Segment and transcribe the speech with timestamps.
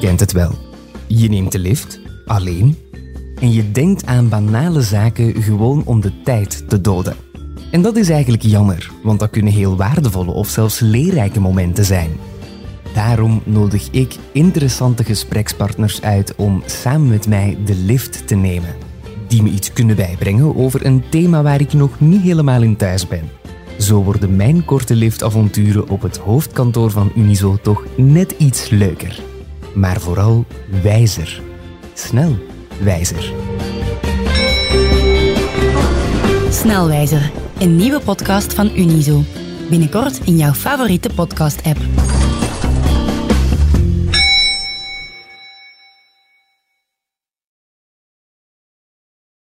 [0.00, 0.58] kent het wel.
[1.06, 2.76] Je neemt de lift, alleen,
[3.40, 7.16] en je denkt aan banale zaken gewoon om de tijd te doden.
[7.70, 12.10] En dat is eigenlijk jammer, want dat kunnen heel waardevolle of zelfs leerrijke momenten zijn.
[12.94, 18.74] Daarom nodig ik interessante gesprekspartners uit om samen met mij de lift te nemen.
[19.28, 23.08] Die me iets kunnen bijbrengen over een thema waar ik nog niet helemaal in thuis
[23.08, 23.30] ben.
[23.78, 29.29] Zo worden mijn korte liftavonturen op het hoofdkantoor van Unizo toch net iets leuker.
[29.74, 30.44] Maar vooral
[30.82, 31.42] wijzer.
[31.94, 32.36] Snel
[32.82, 33.32] wijzer.
[36.50, 39.22] Snelwijzer, een nieuwe podcast van Unizo.
[39.68, 41.78] Binnenkort in jouw favoriete podcast-app.